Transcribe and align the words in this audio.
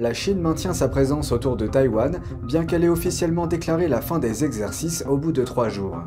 La 0.00 0.14
Chine 0.14 0.40
maintient 0.40 0.74
sa 0.74 0.86
présence 0.86 1.32
autour 1.32 1.56
de 1.56 1.66
Taïwan, 1.66 2.20
bien 2.44 2.64
qu'elle 2.64 2.84
ait 2.84 2.88
officiellement 2.88 3.48
déclaré 3.48 3.88
la 3.88 4.00
fin 4.00 4.20
des 4.20 4.44
exercices 4.44 5.04
au 5.08 5.16
bout 5.16 5.32
de 5.32 5.42
trois 5.42 5.68
jours. 5.68 5.98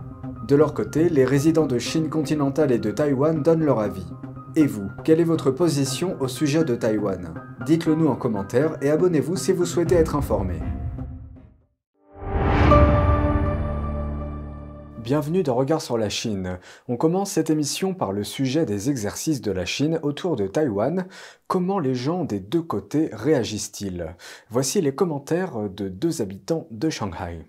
De 0.47 0.55
leur 0.55 0.73
côté, 0.73 1.09
les 1.09 1.25
résidents 1.25 1.67
de 1.67 1.77
Chine 1.77 2.09
continentale 2.09 2.71
et 2.71 2.79
de 2.79 2.89
Taïwan 2.89 3.43
donnent 3.43 3.65
leur 3.65 3.79
avis. 3.79 4.07
Et 4.55 4.65
vous, 4.65 4.87
quelle 5.03 5.19
est 5.19 5.25
votre 5.25 5.51
position 5.51 6.15
au 6.21 6.29
sujet 6.29 6.63
de 6.63 6.75
Taïwan? 6.75 7.33
Dites-le 7.65 7.95
nous 7.95 8.07
en 8.07 8.15
commentaire 8.15 8.77
et 8.81 8.89
abonnez-vous 8.89 9.35
si 9.35 9.51
vous 9.51 9.65
souhaitez 9.65 9.95
être 9.95 10.15
informé. 10.15 10.61
Bienvenue 15.03 15.41
dans 15.41 15.55
Regard 15.55 15.81
sur 15.81 15.97
la 15.97 16.09
Chine. 16.09 16.59
On 16.87 16.95
commence 16.95 17.31
cette 17.31 17.49
émission 17.49 17.95
par 17.95 18.11
le 18.11 18.23
sujet 18.23 18.67
des 18.67 18.91
exercices 18.91 19.41
de 19.41 19.51
la 19.51 19.65
Chine 19.65 19.99
autour 20.03 20.35
de 20.35 20.45
Taïwan. 20.45 21.07
Comment 21.47 21.79
les 21.79 21.95
gens 21.95 22.23
des 22.23 22.39
deux 22.39 22.61
côtés 22.61 23.09
réagissent-ils? 23.11 24.15
Voici 24.49 24.79
les 24.79 24.93
commentaires 24.93 25.69
de 25.69 25.89
deux 25.89 26.21
habitants 26.21 26.67
de 26.69 26.91
Shanghai. 26.91 27.47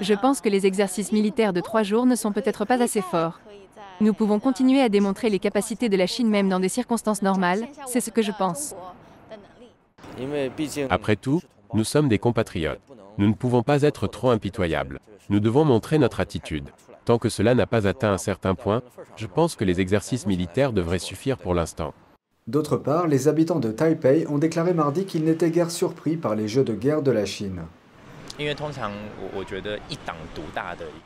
Je 0.00 0.20
pense 0.20 0.40
que 0.42 0.50
les 0.50 0.66
exercices 0.66 1.10
militaires 1.10 1.54
de 1.54 1.62
trois 1.62 1.82
jours 1.82 2.04
ne 2.04 2.14
sont 2.14 2.32
peut-être 2.32 2.66
pas 2.66 2.82
assez 2.82 3.00
forts. 3.00 3.40
Nous 4.02 4.12
pouvons 4.12 4.38
continuer 4.38 4.82
à 4.82 4.90
démontrer 4.90 5.30
les 5.30 5.38
capacités 5.38 5.88
de 5.88 5.96
la 5.96 6.06
Chine 6.06 6.28
même 6.28 6.50
dans 6.50 6.60
des 6.60 6.68
circonstances 6.68 7.22
normales, 7.22 7.66
c'est 7.86 8.00
ce 8.02 8.10
que 8.10 8.20
je 8.20 8.32
pense. 8.38 8.74
Après 10.90 11.16
tout, 11.16 11.40
nous 11.72 11.84
sommes 11.84 12.08
des 12.08 12.18
compatriotes. 12.18 12.80
Nous 13.16 13.28
ne 13.28 13.34
pouvons 13.34 13.62
pas 13.62 13.82
être 13.82 14.06
trop 14.06 14.30
impitoyables. 14.30 15.00
Nous 15.30 15.40
devons 15.40 15.64
montrer 15.64 15.98
notre 15.98 16.20
attitude. 16.20 16.70
Tant 17.04 17.18
que 17.18 17.28
cela 17.28 17.54
n'a 17.54 17.66
pas 17.66 17.86
atteint 17.86 18.12
un 18.12 18.18
certain 18.18 18.54
point, 18.54 18.82
je 19.16 19.26
pense 19.26 19.54
que 19.54 19.64
les 19.64 19.80
exercices 19.80 20.26
militaires 20.26 20.72
devraient 20.72 20.98
suffire 20.98 21.38
pour 21.38 21.54
l'instant. 21.54 21.94
D'autre 22.46 22.76
part, 22.76 23.06
les 23.06 23.28
habitants 23.28 23.60
de 23.60 23.70
Taipei 23.70 24.26
ont 24.28 24.38
déclaré 24.38 24.74
mardi 24.74 25.04
qu'ils 25.06 25.24
n'étaient 25.24 25.50
guère 25.50 25.70
surpris 25.70 26.16
par 26.16 26.34
les 26.34 26.48
jeux 26.48 26.64
de 26.64 26.74
guerre 26.74 27.02
de 27.02 27.10
la 27.10 27.24
Chine. 27.24 27.62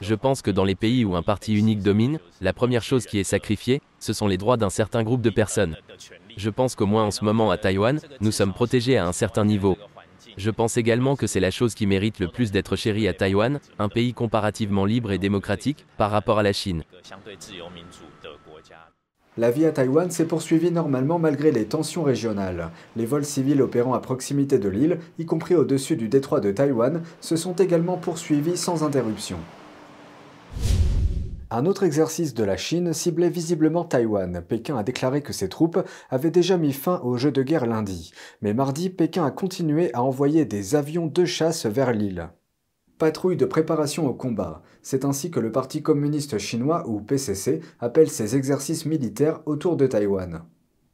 Je 0.01 0.15
pense 0.15 0.43
que 0.43 0.51
dans 0.51 0.65
les 0.65 0.75
pays 0.75 1.05
où 1.05 1.15
un 1.15 1.23
parti 1.23 1.55
unique 1.55 1.83
domine, 1.83 2.19
la 2.41 2.55
première 2.55 2.83
chose 2.83 3.05
qui 3.05 3.19
est 3.19 3.25
sacrifiée, 3.25 3.83
ce 3.99 4.15
sont 4.15 4.27
les 4.29 4.39
droits 4.39 4.57
d'un 4.57 4.71
certain 4.71 5.03
groupe 5.03 5.21
de 5.21 5.31
personnes. 5.31 5.77
Je 6.37 6.49
pense 6.49 6.75
qu'au 6.75 6.87
moins 6.87 7.05
en 7.05 7.11
ce 7.11 7.25
moment 7.25 7.51
à 7.51 7.59
Taïwan, 7.59 8.01
nous 8.21 8.33
sommes 8.33 8.55
protégés 8.55 8.97
à 8.97 9.07
un 9.07 9.13
certain 9.13 9.45
niveau. 9.45 9.77
Je 10.39 10.51
pense 10.51 10.77
également 10.77 11.17
que 11.17 11.27
c'est 11.27 11.41
la 11.41 11.51
chose 11.51 11.75
qui 11.75 11.89
mérite 11.89 12.21
le 12.21 12.29
plus 12.29 12.53
d'être 12.53 12.77
chérie 12.77 13.09
à 13.09 13.13
Taïwan, 13.13 13.59
un 13.81 13.89
pays 13.89 14.15
comparativement 14.15 14.85
libre 14.85 15.11
et 15.11 15.19
démocratique, 15.19 15.85
par 15.97 16.13
rapport 16.13 16.39
à 16.39 16.45
la 16.45 16.53
Chine. 16.53 16.85
La 19.37 19.51
vie 19.51 19.67
à 19.67 19.73
Taïwan 19.73 20.13
s'est 20.13 20.27
poursuivie 20.27 20.71
normalement 20.71 21.19
malgré 21.19 21.51
les 21.51 21.65
tensions 21.65 22.05
régionales. 22.05 22.71
Les 22.95 23.05
vols 23.05 23.25
civils 23.25 23.61
opérant 23.61 23.95
à 23.95 23.99
proximité 23.99 24.61
de 24.61 24.69
l'île, 24.69 25.01
y 25.19 25.27
compris 25.27 25.57
au-dessus 25.57 25.97
du 25.97 26.09
détroit 26.09 26.39
de 26.39 26.53
Taïwan, 26.53 27.03
se 27.21 27.35
sont 27.35 27.55
également 27.55 27.97
poursuivis 27.97 28.57
sans 28.57 28.85
interruption. 28.85 29.39
Un 31.51 31.65
autre 31.65 31.85
exercice 31.85 32.35
de 32.35 32.45
la 32.45 32.59
Chine 32.59 32.93
ciblait 32.93 33.31
visiblement 33.31 33.85
Taïwan. 33.85 34.43
Pékin 34.47 34.77
a 34.77 34.83
déclaré 34.83 35.23
que 35.23 35.33
ses 35.33 35.49
troupes 35.49 35.79
avaient 36.11 36.31
déjà 36.31 36.59
mis 36.59 36.75
fin 36.75 37.01
au 37.01 37.17
jeu 37.17 37.33
de 37.33 37.43
guerre 37.43 37.65
lundi. 37.65 38.13
Mais 38.43 38.53
mardi, 38.53 38.91
Pékin 38.91 39.25
a 39.25 39.31
continué 39.31 39.91
à 39.95 40.03
envoyer 40.03 40.45
des 40.45 40.75
avions 40.75 41.07
de 41.07 41.25
chasse 41.25 41.65
vers 41.65 41.93
l'île. 41.93 42.29
Patrouille 42.99 43.39
de 43.39 43.47
préparation 43.47 44.07
au 44.07 44.13
combat. 44.13 44.63
C'est 44.83 45.07
ainsi 45.07 45.31
que 45.31 45.41
le 45.41 45.51
Parti 45.51 45.83
communiste 45.83 46.37
chinois, 46.37 46.87
ou 46.87 47.01
PCC, 47.01 47.63
appelle 47.81 48.11
ses 48.11 48.37
exercices 48.37 48.85
militaires 48.85 49.41
autour 49.47 49.79
de 49.79 49.87
Taïwan. 49.87 50.43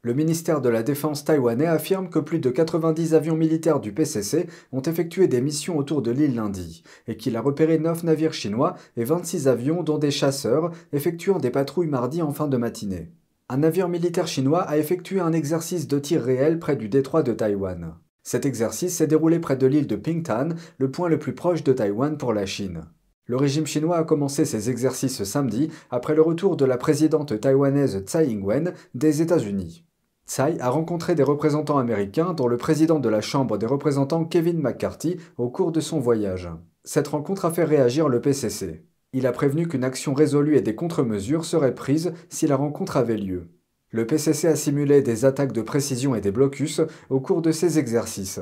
Le 0.05 0.13
ministère 0.13 0.61
de 0.61 0.69
la 0.69 0.83
Défense 0.83 1.25
taïwanais 1.25 1.65
affirme 1.65 2.11
que 2.11 2.19
plus 2.19 2.39
de 2.39 2.51
90 2.51 3.15
avions 3.15 3.37
militaires 3.37 3.81
du 3.81 3.91
PCC 3.91 4.47
ont 4.71 4.83
effectué 4.83 5.29
des 5.29 5.41
missions 5.41 5.79
autour 5.79 6.03
de 6.03 6.11
l'île 6.11 6.35
lundi, 6.35 6.83
et 7.09 7.17
qu'il 7.17 7.39
a 7.39 7.41
repéré 7.41 7.79
9 7.79 8.05
navires 8.05 8.35
chinois 8.35 8.75
et 8.99 9.05
26 9.05 9.49
avions 9.49 9.83
dont 9.83 9.97
des 9.97 10.11
chasseurs 10.11 10.73
effectuant 10.93 11.39
des 11.39 11.49
patrouilles 11.49 11.87
mardi 11.87 12.21
en 12.21 12.33
fin 12.33 12.49
de 12.49 12.59
matinée. 12.59 13.13
Un 13.49 13.57
navire 13.57 13.89
militaire 13.89 14.27
chinois 14.27 14.61
a 14.61 14.77
effectué 14.77 15.21
un 15.21 15.33
exercice 15.33 15.89
de 15.89 15.99
tir 15.99 16.23
réel 16.23 16.59
près 16.59 16.77
du 16.77 16.91
détroit 16.91 17.23
de 17.23 17.33
Taïwan. 17.33 17.95
Cet 18.23 18.45
exercice 18.45 18.97
s'est 18.97 19.07
déroulé 19.07 19.39
près 19.39 19.57
de 19.57 19.67
l'île 19.67 19.87
de 19.87 19.97
Pingtan, 19.97 20.51
le 20.77 20.91
point 20.91 21.09
le 21.09 21.19
plus 21.19 21.35
proche 21.35 21.65
de 21.65 21.73
Taïwan 21.73 22.19
pour 22.19 22.35
la 22.35 22.45
Chine. 22.45 22.83
Le 23.25 23.37
régime 23.37 23.67
chinois 23.67 23.97
a 23.97 24.05
commencé 24.05 24.45
ses 24.45 24.69
exercices 24.69 25.25
samedi 25.25 25.71
après 25.91 26.15
le 26.15 26.21
retour 26.21 26.59
de 26.59 26.67
la 26.67 26.77
présidente 26.77 27.41
taïwanaise 27.41 28.05
Tsai 28.05 28.27
Ing-wen 28.29 28.75
des 28.93 29.23
États-Unis. 29.23 29.87
Tsai 30.27 30.59
a 30.61 30.71
rencontré 30.71 31.15
des 31.15 31.23
représentants 31.23 31.79
américains, 31.79 32.33
dont 32.33 32.49
le 32.49 32.57
président 32.57 32.99
de 32.99 33.09
la 33.09 33.21
Chambre 33.21 33.59
des 33.59 33.67
représentants 33.67 34.25
Kevin 34.25 34.59
McCarthy, 34.59 35.19
au 35.37 35.51
cours 35.51 35.71
de 35.71 35.81
son 35.81 36.01
voyage. 36.01 36.49
Cette 36.83 37.09
rencontre 37.09 37.45
a 37.45 37.51
fait 37.51 37.65
réagir 37.65 38.09
le 38.09 38.21
PCC. 38.21 38.85
Il 39.13 39.27
a 39.27 39.33
prévenu 39.33 39.69
qu'une 39.69 39.85
action 39.85 40.15
résolue 40.15 40.57
et 40.57 40.61
des 40.61 40.75
contre-mesures 40.75 41.45
seraient 41.45 41.75
prises 41.75 42.13
si 42.29 42.47
la 42.47 42.57
rencontre 42.57 42.97
avait 42.97 43.17
lieu. 43.17 43.49
Le 43.91 44.07
PCC 44.07 44.49
a 44.49 44.57
simulé 44.57 45.03
des 45.03 45.25
attaques 45.25 45.53
de 45.53 45.63
précision 45.63 46.15
et 46.15 46.21
des 46.21 46.33
blocus 46.33 46.81
au 47.11 47.21
cours 47.21 47.43
de 47.43 47.53
ces 47.53 47.79
exercices. 47.79 48.41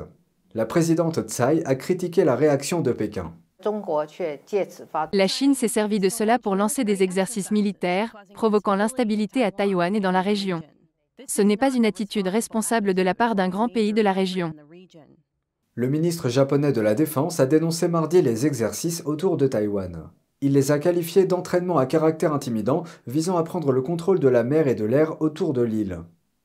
La 0.55 0.65
présidente 0.65 1.19
Tsai 1.27 1.63
a 1.65 1.75
critiqué 1.75 2.23
la 2.23 2.35
réaction 2.35 2.81
de 2.81 2.91
Pékin. 2.91 3.33
La 5.13 5.27
Chine 5.27 5.53
s'est 5.53 5.67
servie 5.67 5.99
de 5.99 6.09
cela 6.09 6.39
pour 6.39 6.55
lancer 6.55 6.83
des 6.83 7.03
exercices 7.03 7.51
militaires, 7.51 8.15
provoquant 8.33 8.75
l'instabilité 8.75 9.43
à 9.43 9.51
Taïwan 9.51 9.95
et 9.95 9.99
dans 9.99 10.11
la 10.11 10.21
région. 10.21 10.63
Ce 11.27 11.41
n'est 11.41 11.57
pas 11.57 11.73
une 11.73 11.85
attitude 11.85 12.27
responsable 12.27 12.93
de 12.93 13.01
la 13.01 13.13
part 13.13 13.35
d'un 13.35 13.49
grand 13.49 13.69
pays 13.69 13.93
de 13.93 14.01
la 14.01 14.13
région. 14.13 14.53
Le 15.75 15.89
ministre 15.89 16.29
japonais 16.29 16.71
de 16.71 16.81
la 16.81 16.93
Défense 16.93 17.39
a 17.39 17.45
dénoncé 17.45 17.87
mardi 17.87 18.21
les 18.21 18.45
exercices 18.45 19.01
autour 19.05 19.37
de 19.37 19.47
Taïwan. 19.47 20.09
Il 20.41 20.53
les 20.53 20.71
a 20.71 20.79
qualifiés 20.79 21.25
d'entraînement 21.25 21.77
à 21.77 21.85
caractère 21.85 22.33
intimidant 22.33 22.83
visant 23.07 23.37
à 23.37 23.43
prendre 23.43 23.71
le 23.71 23.81
contrôle 23.81 24.19
de 24.19 24.27
la 24.27 24.43
mer 24.43 24.67
et 24.67 24.75
de 24.75 24.85
l'air 24.85 25.21
autour 25.21 25.53
de 25.53 25.61
l'île. 25.61 25.99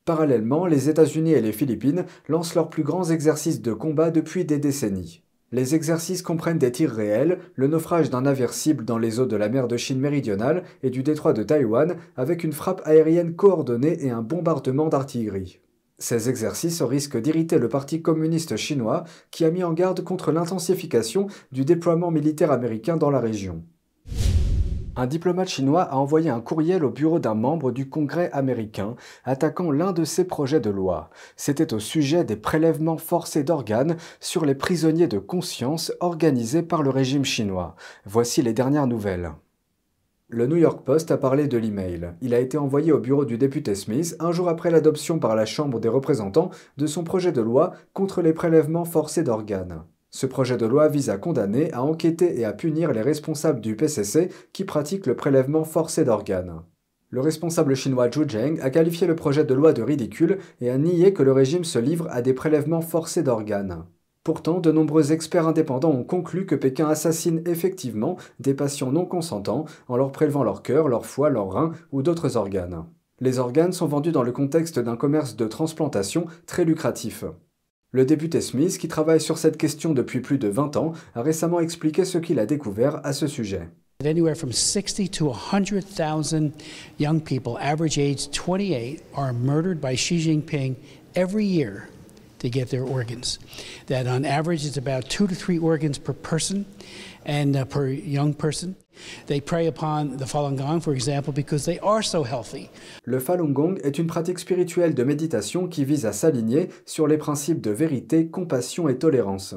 Parallèlement, 0.05 0.67
les 0.67 0.89
États-Unis 0.89 1.33
et 1.33 1.43
les 1.43 1.53
Philippines 1.53 2.07
lancent 2.29 2.55
leurs 2.55 2.71
plus 2.71 2.85
grands 2.85 3.11
exercices 3.11 3.61
de 3.61 3.73
combat 3.75 4.11
depuis 4.11 4.45
des 4.45 4.59
décennies. 4.59 5.23
Les 5.51 5.75
exercices 5.75 6.21
comprennent 6.21 6.59
des 6.59 6.73
tirs 6.73 6.91
réels, 6.91 7.39
le 7.55 7.69
naufrage 7.69 8.11
d'un 8.11 8.23
navire 8.23 8.53
cible 8.53 8.85
dans 8.85 8.99
les 8.99 9.19
eaux 9.19 9.27
de 9.27 9.37
la 9.37 9.49
mer 9.49 9.67
de 9.67 9.79
Chine 9.79 9.99
méridionale 9.99 10.65
et 10.83 10.91
du 10.91 11.03
détroit 11.03 11.33
de 11.33 11.43
Taïwan 11.43 11.97
avec 12.17 12.45
une 12.45 12.53
frappe 12.53 12.83
aérienne 12.85 13.35
coordonnée 13.35 14.05
et 14.05 14.11
un 14.11 14.21
bombardement 14.21 14.89
d'artillerie. 14.89 15.61
Ces 15.99 16.29
exercices 16.29 16.83
risquent 16.83 17.21
d'irriter 17.21 17.59
le 17.59 17.69
Parti 17.69 18.03
communiste 18.03 18.57
chinois 18.57 19.05
qui 19.31 19.47
a 19.47 19.51
mis 19.51 19.65
en 19.65 19.73
garde 19.73 20.05
contre 20.05 20.33
l'intensification 20.33 21.29
du 21.51 21.65
déploiement 21.65 22.11
militaire 22.11 22.53
américain 22.53 22.99
dans 22.99 23.11
la 23.11 23.21
région 23.21 23.65
un 24.99 25.07
diplomate 25.07 25.49
chinois 25.49 25.83
a 25.83 25.97
envoyé 25.97 26.29
un 26.29 26.41
courriel 26.41 26.85
au 26.85 26.91
bureau 26.91 27.21
d'un 27.21 27.35
membre 27.35 27.71
du 27.71 27.89
Congrès 27.89 28.31
américain 28.33 28.97
attaquant 29.25 29.71
l'un 29.71 29.93
de 29.93 30.03
ses 30.03 30.27
projets 30.27 30.59
de 30.59 30.71
loi. 30.71 31.11
C'était 31.37 31.73
au 31.73 31.79
sujet 31.79 32.25
des 32.25 32.35
prélèvements 32.35 32.99
forcés 32.99 33.45
d'organes 33.45 33.97
sur 34.19 34.45
les 34.45 34.57
prisonniers 34.57 35.07
de 35.07 35.21
conscience 35.21 35.93
organisés 36.01 36.63
par 36.63 36.83
le 36.83 36.91
régime 36.91 37.25
chinois. 37.25 37.77
Voici 38.07 38.43
les 38.43 38.53
dernières 38.53 38.89
nouvelles. 38.89 39.31
Le 40.31 40.49
New 40.49 40.57
York 40.57 40.81
Post 40.85 41.13
a 41.13 41.17
parlé 41.17 41.47
de 41.47 41.59
l'email. 41.59 42.15
Il 42.21 42.35
a 42.35 42.41
été 42.41 42.59
envoyé 42.59 42.91
au 42.91 42.99
bureau 42.99 43.25
du 43.25 43.39
député 43.39 43.77
Smith 43.77 44.17
un 44.19 44.33
jour 44.33 44.49
après 44.49 44.73
l'adoption 44.73 45.21
par 45.21 45.37
la 45.37 45.47
Chambre 45.47 45.79
des 45.79 45.89
représentants 45.89 46.51
de 46.77 46.87
son 46.89 47.05
projet 47.05 47.31
de 47.31 47.41
loi 47.41 47.73
contre 47.93 48.21
les 48.21 48.33
prélèvements 48.33 48.85
forcés 48.85 49.23
d'organes. 49.23 49.85
Ce 50.11 50.27
projet 50.27 50.57
de 50.57 50.67
loi 50.67 50.89
vise 50.89 51.11
à 51.11 51.19
condamner, 51.19 51.73
à 51.73 51.83
enquêter 51.83 52.39
et 52.39 52.45
à 52.45 52.53
punir 52.53 52.93
les 52.93 53.03
responsables 53.03 53.61
du 53.61 53.77
PCC 53.77 54.31
qui 54.53 54.65
pratiquent 54.65 55.07
le 55.07 55.17
prélèvement 55.17 55.65
forcé 55.65 56.05
d'organes. 56.05 56.63
Le 57.11 57.21
responsable 57.21 57.75
chinois 57.75 58.11
Zhu 58.11 58.29
Zheng 58.29 58.61
a 58.61 58.71
qualifié 58.71 59.07
le 59.07 59.17
projet 59.17 59.45
de 59.45 59.55
loi 59.55 59.73
de 59.73 59.83
ridicule 59.83 60.39
et 60.61 60.71
a 60.71 60.77
nié 60.77 61.13
que 61.13 61.23
le 61.23 61.33
régime 61.33 61.65
se 61.65 61.79
livre 61.79 62.07
à 62.11 62.21
des 62.21 62.35
prélèvements 62.35 62.83
forcés 62.83 63.23
d'organes. 63.23 63.85
Pourtant, 64.25 64.61
de 64.61 64.71
nombreux 64.71 65.11
experts 65.13 65.49
indépendants 65.49 65.91
ont 65.91 66.05
conclu 66.05 66.45
que 66.45 66.55
Pékin 66.55 66.87
assassine 66.87 67.43
effectivement 67.47 68.19
des 68.41 68.53
patients 68.53 68.93
non 68.93 69.07
consentants 69.07 69.65
en 69.89 69.97
leur 69.97 70.13
prélevant 70.13 70.45
leur 70.45 70.63
cœur, 70.63 70.89
leur 70.89 71.07
foie, 71.07 71.31
leur 71.31 71.51
rein 71.51 71.73
ou 71.93 72.03
d'autres 72.03 72.37
organes. 72.37 72.85
Les 73.21 73.39
organes 73.39 73.73
sont 73.73 73.87
vendus 73.87 74.13
dans 74.13 74.23
le 74.23 74.33
contexte 74.33 74.79
d'un 74.79 74.97
commerce 74.97 75.35
de 75.35 75.47
transplantation 75.47 76.27
très 76.45 76.67
lucratif. 76.67 77.25
Le 77.91 78.05
député 78.05 78.43
Smith, 78.43 78.77
qui 78.77 78.87
travaille 78.87 79.21
sur 79.21 79.39
cette 79.39 79.57
question 79.57 79.95
depuis 79.95 80.21
plus 80.21 80.37
de 80.37 80.49
20 80.49 80.77
ans, 80.77 80.93
a 81.15 81.23
récemment 81.23 81.59
expliqué 81.59 82.05
ce 82.05 82.19
qu'il 82.19 82.39
a 82.39 82.45
découvert 82.45 83.01
à 83.03 83.15
ce 83.15 83.27
sujet. 83.27 83.71
Anywhere 84.05 84.37
from 84.37 84.53
60 84.53 85.11
to 85.11 85.33
100,000 85.33 86.53
young 86.99 87.19
people, 87.19 87.57
average 87.59 87.99
age 87.99 88.29
28, 88.31 89.03
are 89.17 89.33
murdered 89.33 89.81
by 89.81 89.97
Xi 89.97 90.19
Jinping 90.19 90.77
every 91.17 91.47
year 91.47 91.89
to 92.39 92.49
get 92.49 92.71
their 92.71 92.85
organs. 92.85 93.39
That 93.87 94.07
on 94.07 94.25
average, 94.25 94.65
it's 94.65 94.77
about 94.77 95.09
two 95.09 95.27
to 95.27 95.35
three 95.35 95.59
organs 95.59 95.99
per 95.99 96.13
person 96.13 96.67
and 97.25 97.57
uh, 97.57 97.65
per 97.65 97.89
young 97.89 98.35
person. 98.35 98.77
They 99.27 99.41
prey 99.41 99.67
upon 99.67 100.17
the 100.17 100.25
Falun 100.25 100.57
Gong, 100.57 100.81
for 100.81 100.93
example, 100.93 101.33
because 101.33 101.65
they 101.65 101.79
are 101.81 102.03
so 102.03 102.25
healthy. 102.25 102.71
Le 103.05 103.21
Falun 103.21 103.53
Gong 103.53 103.79
est 103.85 103.99
une 103.99 104.07
pratique 104.07 104.39
spirituelle 104.39 104.95
de 104.95 105.05
méditation 105.05 105.69
qui 105.69 105.85
vise 105.85 106.07
à 106.07 106.13
s'aligner 106.13 106.69
sur 106.85 107.07
les 107.07 107.19
principes 107.19 107.61
de 107.61 107.71
vérité, 107.71 108.29
compassion 108.29 108.89
et 108.89 108.99
tolérance. 108.99 109.55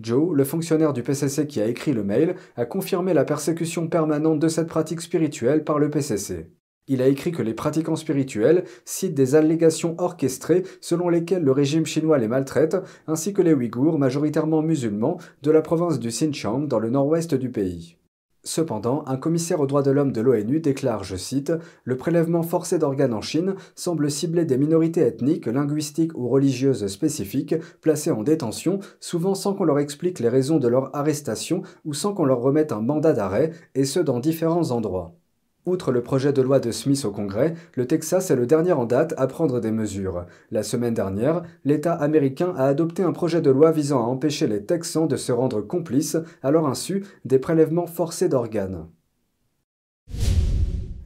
Joe, 0.00 0.34
le 0.34 0.44
fonctionnaire 0.44 0.94
du 0.94 1.02
PCC 1.02 1.46
qui 1.46 1.60
a 1.60 1.66
écrit 1.66 1.92
le 1.92 2.02
mail, 2.02 2.34
a 2.56 2.64
confirmé 2.64 3.12
la 3.12 3.24
persécution 3.24 3.86
permanente 3.86 4.40
de 4.40 4.48
cette 4.48 4.68
pratique 4.68 5.02
spirituelle 5.02 5.62
par 5.62 5.78
le 5.78 5.90
PCC. 5.90 6.50
Il 6.88 7.02
a 7.02 7.08
écrit 7.08 7.30
que 7.30 7.42
les 7.42 7.54
pratiquants 7.54 7.96
spirituels 7.96 8.64
citent 8.84 9.14
des 9.14 9.34
allégations 9.34 9.94
orchestrées 9.98 10.64
selon 10.80 11.08
lesquelles 11.08 11.44
le 11.44 11.52
régime 11.52 11.86
chinois 11.86 12.18
les 12.18 12.28
maltraite, 12.28 12.76
ainsi 13.06 13.32
que 13.32 13.42
les 13.42 13.54
Ouïghours, 13.54 13.98
majoritairement 13.98 14.62
musulmans, 14.62 15.18
de 15.42 15.50
la 15.50 15.62
province 15.62 16.00
du 16.00 16.08
Xinjiang 16.08 16.66
dans 16.66 16.78
le 16.78 16.90
nord-ouest 16.90 17.34
du 17.34 17.50
pays. 17.50 17.96
Cependant, 18.42 19.04
un 19.06 19.18
commissaire 19.18 19.60
aux 19.60 19.66
droits 19.66 19.82
de 19.82 19.90
l'homme 19.90 20.12
de 20.12 20.22
l'ONU 20.22 20.60
déclare, 20.60 21.04
je 21.04 21.16
cite, 21.16 21.52
Le 21.84 21.96
prélèvement 21.98 22.42
forcé 22.42 22.78
d'organes 22.78 23.12
en 23.12 23.20
Chine 23.20 23.54
semble 23.74 24.10
cibler 24.10 24.46
des 24.46 24.56
minorités 24.56 25.02
ethniques, 25.02 25.46
linguistiques 25.46 26.16
ou 26.16 26.26
religieuses 26.26 26.86
spécifiques 26.86 27.54
placées 27.82 28.10
en 28.10 28.22
détention, 28.22 28.80
souvent 28.98 29.34
sans 29.34 29.52
qu'on 29.54 29.64
leur 29.64 29.78
explique 29.78 30.20
les 30.20 30.30
raisons 30.30 30.58
de 30.58 30.68
leur 30.68 30.94
arrestation 30.96 31.62
ou 31.84 31.92
sans 31.92 32.14
qu'on 32.14 32.24
leur 32.24 32.40
remette 32.40 32.72
un 32.72 32.80
mandat 32.80 33.12
d'arrêt, 33.12 33.52
et 33.74 33.84
ce 33.84 34.00
dans 34.00 34.20
différents 34.20 34.70
endroits. 34.70 35.19
Outre 35.66 35.92
le 35.92 36.02
projet 36.02 36.32
de 36.32 36.40
loi 36.40 36.58
de 36.58 36.70
Smith 36.70 37.04
au 37.04 37.10
Congrès, 37.10 37.52
le 37.74 37.86
Texas 37.86 38.30
est 38.30 38.36
le 38.36 38.46
dernier 38.46 38.72
en 38.72 38.86
date 38.86 39.12
à 39.18 39.26
prendre 39.26 39.60
des 39.60 39.70
mesures. 39.70 40.24
La 40.50 40.62
semaine 40.62 40.94
dernière, 40.94 41.42
l'État 41.66 41.92
américain 41.92 42.54
a 42.56 42.64
adopté 42.64 43.02
un 43.02 43.12
projet 43.12 43.42
de 43.42 43.50
loi 43.50 43.70
visant 43.70 44.00
à 44.02 44.06
empêcher 44.06 44.46
les 44.46 44.64
Texans 44.64 45.06
de 45.06 45.16
se 45.16 45.32
rendre 45.32 45.60
complices, 45.60 46.16
à 46.42 46.50
leur 46.50 46.66
insu, 46.66 47.04
des 47.26 47.38
prélèvements 47.38 47.86
forcés 47.86 48.30
d'organes. 48.30 48.86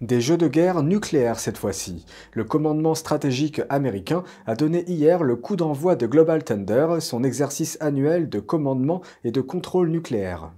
Des 0.00 0.20
jeux 0.20 0.36
de 0.36 0.46
guerre 0.46 0.84
nucléaires 0.84 1.40
cette 1.40 1.58
fois-ci. 1.58 2.04
Le 2.32 2.44
commandement 2.44 2.94
stratégique 2.94 3.62
américain 3.70 4.22
a 4.46 4.54
donné 4.54 4.84
hier 4.88 5.24
le 5.24 5.34
coup 5.34 5.56
d'envoi 5.56 5.96
de 5.96 6.06
Global 6.06 6.44
Thunder, 6.44 6.98
son 7.00 7.24
exercice 7.24 7.76
annuel 7.80 8.28
de 8.28 8.38
commandement 8.38 9.02
et 9.24 9.32
de 9.32 9.40
contrôle 9.40 9.88
nucléaire. 9.88 10.52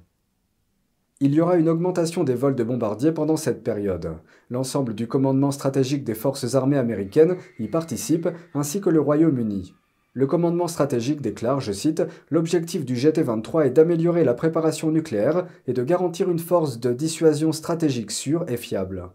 Il 1.18 1.32
y 1.32 1.40
aura 1.40 1.56
une 1.56 1.70
augmentation 1.70 2.24
des 2.24 2.34
vols 2.34 2.56
de 2.56 2.62
bombardiers 2.62 3.10
pendant 3.10 3.38
cette 3.38 3.64
période. 3.64 4.18
L'ensemble 4.50 4.94
du 4.94 5.08
commandement 5.08 5.50
stratégique 5.50 6.04
des 6.04 6.14
forces 6.14 6.54
armées 6.54 6.76
américaines 6.76 7.38
y 7.58 7.68
participe, 7.68 8.28
ainsi 8.52 8.82
que 8.82 8.90
le 8.90 9.00
Royaume-Uni. 9.00 9.74
Le 10.12 10.26
commandement 10.26 10.68
stratégique 10.68 11.22
déclare, 11.22 11.60
je 11.60 11.72
cite, 11.72 12.02
L'objectif 12.28 12.84
du 12.84 12.96
GT-23 12.96 13.64
est 13.64 13.70
d'améliorer 13.70 14.24
la 14.24 14.34
préparation 14.34 14.90
nucléaire 14.90 15.46
et 15.66 15.72
de 15.72 15.82
garantir 15.82 16.28
une 16.28 16.38
force 16.38 16.80
de 16.80 16.92
dissuasion 16.92 17.50
stratégique 17.52 18.10
sûre 18.10 18.44
et 18.48 18.58
fiable. 18.58 19.08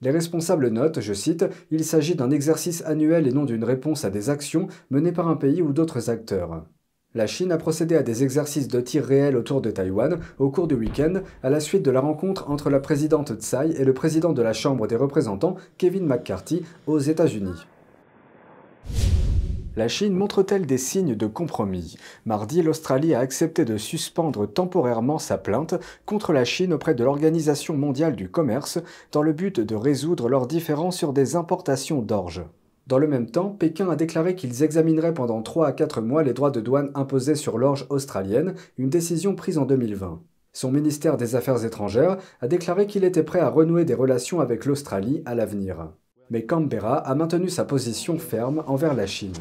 Les 0.00 0.10
responsables 0.10 0.70
notent, 0.70 1.00
je 1.00 1.14
cite, 1.14 1.44
Il 1.70 1.84
s'agit 1.84 2.16
d'un 2.16 2.32
exercice 2.32 2.82
annuel 2.84 3.28
et 3.28 3.32
non 3.32 3.44
d'une 3.44 3.62
réponse 3.62 4.04
à 4.04 4.10
des 4.10 4.28
actions 4.28 4.66
menées 4.90 5.12
par 5.12 5.28
un 5.28 5.36
pays 5.36 5.62
ou 5.62 5.72
d'autres 5.72 6.10
acteurs. 6.10 6.64
La 7.16 7.28
Chine 7.28 7.52
a 7.52 7.58
procédé 7.58 7.94
à 7.94 8.02
des 8.02 8.24
exercices 8.24 8.66
de 8.66 8.80
tir 8.80 9.04
réels 9.04 9.36
autour 9.36 9.60
de 9.60 9.70
Taïwan 9.70 10.18
au 10.40 10.50
cours 10.50 10.66
du 10.66 10.74
week-end 10.74 11.22
à 11.44 11.50
la 11.50 11.60
suite 11.60 11.84
de 11.84 11.92
la 11.92 12.00
rencontre 12.00 12.50
entre 12.50 12.70
la 12.70 12.80
présidente 12.80 13.34
Tsai 13.40 13.70
et 13.78 13.84
le 13.84 13.94
président 13.94 14.32
de 14.32 14.42
la 14.42 14.52
Chambre 14.52 14.88
des 14.88 14.96
représentants, 14.96 15.54
Kevin 15.78 16.06
McCarthy, 16.06 16.64
aux 16.88 16.98
États-Unis. 16.98 17.66
La 19.76 19.86
Chine 19.86 20.14
montre-t-elle 20.14 20.66
des 20.66 20.76
signes 20.76 21.14
de 21.14 21.26
compromis? 21.28 21.96
Mardi, 22.26 22.62
l'Australie 22.62 23.14
a 23.14 23.20
accepté 23.20 23.64
de 23.64 23.76
suspendre 23.76 24.52
temporairement 24.52 25.20
sa 25.20 25.38
plainte 25.38 25.76
contre 26.06 26.32
la 26.32 26.44
Chine 26.44 26.72
auprès 26.72 26.96
de 26.96 27.04
l'Organisation 27.04 27.76
mondiale 27.76 28.16
du 28.16 28.28
commerce 28.28 28.80
dans 29.12 29.22
le 29.22 29.32
but 29.32 29.60
de 29.60 29.76
résoudre 29.76 30.28
leurs 30.28 30.48
différends 30.48 30.90
sur 30.90 31.12
des 31.12 31.36
importations 31.36 32.02
d'orge. 32.02 32.42
Dans 32.86 32.98
le 32.98 33.06
même 33.06 33.30
temps, 33.30 33.48
Pékin 33.48 33.88
a 33.88 33.96
déclaré 33.96 34.34
qu'ils 34.34 34.62
examineraient 34.62 35.14
pendant 35.14 35.40
3 35.40 35.68
à 35.68 35.72
4 35.72 36.02
mois 36.02 36.22
les 36.22 36.34
droits 36.34 36.50
de 36.50 36.60
douane 36.60 36.90
imposés 36.94 37.34
sur 37.34 37.56
l'orge 37.56 37.86
australienne, 37.88 38.54
une 38.76 38.90
décision 38.90 39.34
prise 39.34 39.56
en 39.56 39.64
2020. 39.64 40.20
Son 40.52 40.70
ministère 40.70 41.16
des 41.16 41.34
Affaires 41.34 41.64
étrangères 41.64 42.18
a 42.42 42.46
déclaré 42.46 42.86
qu'il 42.86 43.04
était 43.04 43.22
prêt 43.22 43.40
à 43.40 43.48
renouer 43.48 43.86
des 43.86 43.94
relations 43.94 44.40
avec 44.40 44.66
l'Australie 44.66 45.22
à 45.24 45.34
l'avenir. 45.34 45.88
Mais 46.28 46.44
Canberra 46.44 46.98
a 46.98 47.14
maintenu 47.14 47.48
sa 47.48 47.64
position 47.64 48.18
ferme 48.18 48.62
envers 48.66 48.94
la 48.94 49.06
Chine. 49.06 49.32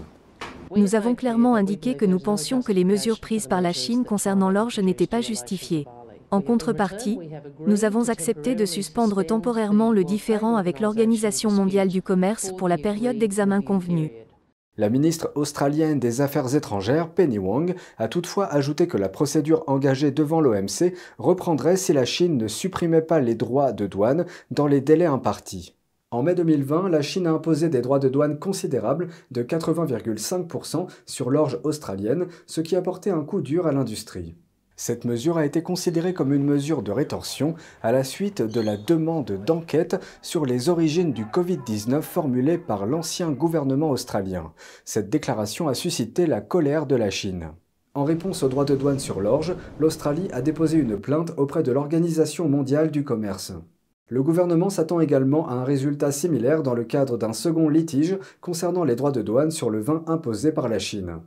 Nous 0.76 0.96
avons 0.96 1.14
clairement 1.14 1.56
indiqué 1.56 1.96
que 1.96 2.06
nous 2.06 2.20
pensions 2.20 2.62
que 2.62 2.72
les 2.72 2.86
mesures 2.86 3.20
prises 3.20 3.48
par 3.48 3.62
la 3.62 3.74
Chine 3.74 4.06
concernant 4.06 4.50
l'orge 4.50 4.80
n'étaient 4.80 5.06
pas 5.06 5.22
justifiées. 5.22 5.86
En 6.34 6.42
contrepartie, 6.42 7.20
nous 7.68 7.86
avons 7.86 8.10
accepté 8.10 8.56
de 8.56 8.66
suspendre 8.66 9.24
temporairement 9.24 9.92
le 9.92 10.04
différend 10.04 10.56
avec 10.56 10.80
l'Organisation 10.80 11.52
mondiale 11.52 11.90
du 11.90 12.02
commerce 12.02 12.52
pour 12.58 12.68
la 12.68 12.80
période 12.80 13.20
d'examen 13.20 13.62
convenue. 13.62 14.12
La 14.76 14.90
ministre 14.90 15.32
australienne 15.36 16.00
des 16.00 16.22
Affaires 16.22 16.56
étrangères, 16.56 17.12
Penny 17.12 17.38
Wong, 17.38 17.76
a 18.00 18.08
toutefois 18.08 18.48
ajouté 18.48 18.88
que 18.88 18.98
la 18.98 19.10
procédure 19.10 19.64
engagée 19.68 20.10
devant 20.10 20.42
l'OMC 20.42 20.96
reprendrait 21.20 21.78
si 21.78 21.94
la 21.94 22.04
Chine 22.04 22.38
ne 22.38 22.48
supprimait 22.48 23.04
pas 23.04 23.20
les 23.20 23.36
droits 23.36 23.72
de 23.72 23.86
douane 23.86 24.26
dans 24.50 24.66
les 24.66 24.82
délais 24.82 25.06
impartis. 25.06 25.76
En 26.10 26.24
mai 26.24 26.34
2020, 26.34 26.90
la 26.90 27.04
Chine 27.04 27.28
a 27.28 27.32
imposé 27.32 27.70
des 27.70 27.82
droits 27.82 28.00
de 28.00 28.10
douane 28.10 28.40
considérables 28.40 29.10
de 29.30 29.44
80,5% 29.44 30.88
sur 31.06 31.30
l'orge 31.30 31.60
australienne, 31.64 32.26
ce 32.48 32.62
qui 32.62 32.76
a 32.76 32.82
porté 32.82 33.12
un 33.12 33.24
coup 33.24 33.42
dur 33.42 33.68
à 33.68 33.72
l'industrie. 33.72 34.36
Cette 34.76 35.06
mesure 35.06 35.38
a 35.38 35.46
été 35.46 35.62
considérée 35.62 36.14
comme 36.14 36.34
une 36.34 36.44
mesure 36.44 36.82
de 36.82 36.92
rétorsion 36.92 37.56
à 37.84 37.92
la 37.92 38.04
suite 38.04 38.42
de 38.42 38.60
la 38.60 38.76
demande 38.76 39.40
d'enquête 39.46 40.02
sur 40.22 40.46
les 40.46 40.70
origines 40.70 41.14
du 41.14 41.26
Covid-19 41.26 42.02
formulée 42.02 42.58
par 42.58 42.86
l'ancien 42.86 43.32
gouvernement 43.32 43.92
australien. 43.92 44.52
Cette 44.84 45.10
déclaration 45.10 45.68
a 45.68 45.74
suscité 45.74 46.26
la 46.26 46.42
colère 46.42 46.88
de 46.88 46.96
la 46.96 47.12
Chine. 47.12 47.52
En 47.94 48.06
réponse 48.06 48.42
aux 48.42 48.50
droits 48.50 48.66
de 48.66 48.76
douane 48.76 48.98
sur 48.98 49.22
l'orge, 49.22 49.56
l'Australie 49.80 50.28
a 50.32 50.42
déposé 50.42 50.80
une 50.80 50.98
plainte 50.98 51.32
auprès 51.38 51.62
de 51.62 51.72
l'Organisation 51.72 52.50
mondiale 52.50 52.90
du 52.90 53.04
commerce. 53.04 53.54
Le 54.08 54.24
gouvernement 54.24 54.72
s'attend 54.72 55.00
également 55.00 55.48
à 55.48 55.54
un 55.54 55.64
résultat 55.64 56.12
similaire 56.12 56.64
dans 56.64 56.74
le 56.74 56.84
cadre 56.84 57.18
d'un 57.18 57.34
second 57.34 57.70
litige 57.70 58.18
concernant 58.42 58.84
les 58.84 58.96
droits 58.96 59.12
de 59.12 59.22
douane 59.22 59.52
sur 59.52 59.70
le 59.70 59.80
vin 59.80 60.04
imposé 60.08 60.52
par 60.52 60.68
la 60.68 60.80
Chine. 60.80 61.20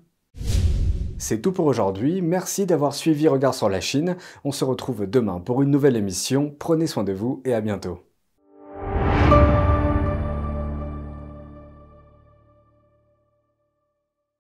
C'est 1.18 1.40
tout 1.40 1.52
pour 1.52 1.66
aujourd'hui, 1.66 2.20
merci 2.20 2.66
d'avoir 2.66 2.94
suivi 2.94 3.26
Regard 3.26 3.54
sur 3.54 3.68
la 3.70 3.80
Chine, 3.80 4.16
on 4.44 4.52
se 4.52 4.64
retrouve 4.64 5.06
demain 5.06 5.40
pour 5.40 5.62
une 5.62 5.70
nouvelle 5.70 5.96
émission, 5.96 6.54
prenez 6.58 6.86
soin 6.86 7.04
de 7.04 7.12
vous 7.12 7.40
et 7.44 7.54
à 7.54 7.60
bientôt. 7.62 8.00